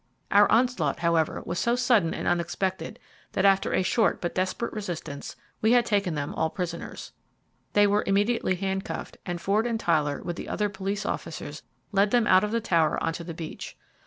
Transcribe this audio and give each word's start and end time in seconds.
Our 0.31 0.51
onslaught, 0.51 1.01
however, 1.01 1.43
was 1.45 1.59
so 1.59 1.75
sudden 1.75 2.11
and 2.11 2.27
unexpected, 2.27 2.97
that 3.33 3.45
after 3.45 3.71
a 3.71 3.83
short 3.83 4.19
but 4.19 4.33
desperate 4.33 4.73
resistance 4.73 5.35
we 5.61 5.73
had 5.73 5.85
taken 5.85 6.15
them 6.15 6.33
all 6.33 6.49
prisoners. 6.49 7.11
They 7.73 7.85
were 7.85 8.03
immediately 8.07 8.55
handcuffed, 8.55 9.17
and 9.27 9.39
Ford 9.39 9.67
and 9.67 9.79
Tyler 9.79 10.19
with 10.23 10.37
the 10.37 10.49
other 10.49 10.69
police 10.69 11.05
officers 11.05 11.61
led 11.91 12.09
them 12.09 12.25
out 12.25 12.43
of 12.43 12.49
the 12.49 12.59
tower 12.61 12.97
on 13.03 13.13
to 13.13 13.23
the 13.23 13.35
beach. 13.35 13.77